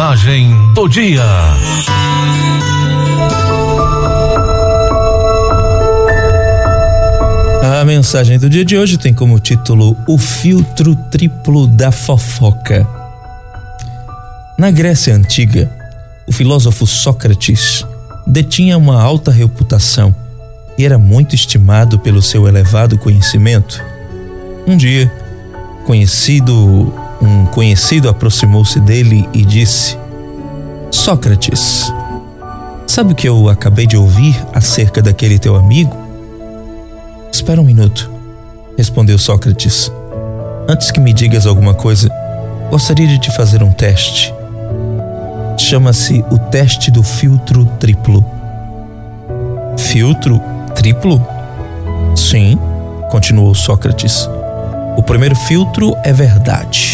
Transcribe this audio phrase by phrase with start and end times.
[0.00, 1.22] Mensagem do dia.
[7.78, 12.88] A mensagem do dia de hoje tem como título O filtro triplo da fofoca.
[14.58, 15.70] Na Grécia Antiga,
[16.26, 17.84] o filósofo Sócrates
[18.26, 20.16] detinha uma alta reputação
[20.78, 23.84] e era muito estimado pelo seu elevado conhecimento.
[24.66, 25.12] Um dia,
[25.84, 29.98] conhecido, um conhecido aproximou-se dele e disse:
[30.90, 31.92] Sócrates,
[32.86, 35.96] sabe o que eu acabei de ouvir acerca daquele teu amigo?
[37.32, 38.10] Espera um minuto,
[38.76, 39.90] respondeu Sócrates.
[40.68, 42.08] Antes que me digas alguma coisa,
[42.70, 44.32] gostaria de te fazer um teste.
[45.58, 48.24] Chama-se o teste do filtro triplo.
[49.76, 50.40] Filtro
[50.74, 51.24] triplo?
[52.16, 52.58] Sim,
[53.10, 54.28] continuou Sócrates.
[54.96, 56.89] O primeiro filtro é verdade.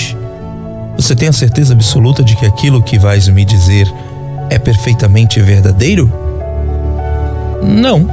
[1.07, 3.87] Você tem a certeza absoluta de que aquilo que vais me dizer
[4.51, 6.13] é perfeitamente verdadeiro?
[7.63, 8.11] Não,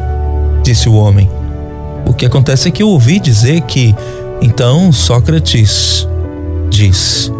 [0.62, 1.28] disse o homem.
[2.06, 3.96] O que acontece é que eu ouvi dizer que
[4.44, 6.08] então Sócrates
[6.70, 7.32] diz: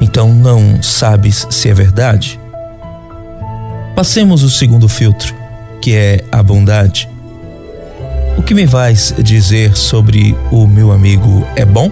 [0.00, 2.38] Então não sabes se é verdade?
[3.96, 5.34] Passemos o segundo filtro,
[5.80, 7.08] que é a bondade.
[8.38, 11.90] O que me vais dizer sobre o meu amigo é bom?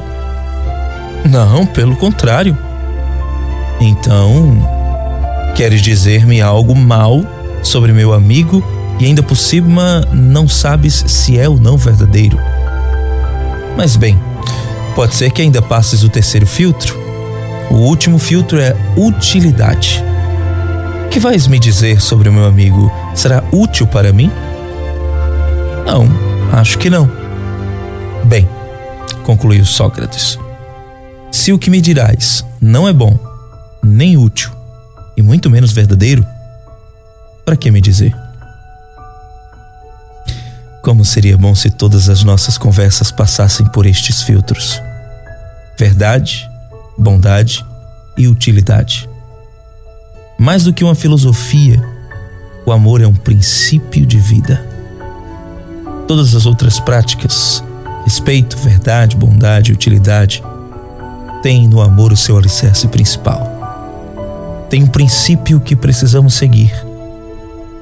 [1.29, 2.57] Não, pelo contrário.
[3.81, 4.57] Então,
[5.55, 7.23] queres dizer-me algo mal
[7.63, 8.63] sobre meu amigo
[8.99, 12.39] e ainda por cima não sabes se é ou não verdadeiro?
[13.77, 14.19] Mas bem,
[14.95, 16.99] pode ser que ainda passes o terceiro filtro.
[17.71, 20.05] O último filtro é utilidade.
[21.07, 24.31] O que vais me dizer sobre o meu amigo será útil para mim?
[25.87, 26.07] Não,
[26.53, 27.11] acho que não.
[28.25, 28.49] Bem,
[29.23, 30.39] concluiu Sócrates,
[31.41, 33.19] se o que me dirás não é bom,
[33.83, 34.51] nem útil,
[35.17, 36.27] e muito menos verdadeiro,
[37.47, 38.15] para que me dizer?
[40.83, 44.83] Como seria bom se todas as nossas conversas passassem por estes filtros:
[45.79, 46.47] verdade,
[46.99, 47.65] bondade
[48.19, 49.09] e utilidade.
[50.39, 51.83] Mais do que uma filosofia,
[52.67, 54.63] o amor é um princípio de vida.
[56.07, 57.65] Todas as outras práticas,
[58.05, 60.43] respeito, verdade, bondade e utilidade,
[61.43, 64.67] têm no amor o seu alicerce principal.
[64.69, 66.73] Tem um princípio que precisamos seguir.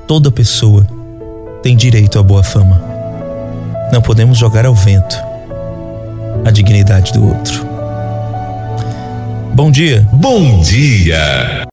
[0.06, 0.86] Toda pessoa
[1.62, 2.82] tem direito à boa fama.
[3.92, 5.16] Não podemos jogar ao vento
[6.44, 7.66] a dignidade do outro.
[9.54, 10.06] Bom dia.
[10.12, 11.66] Bom dia.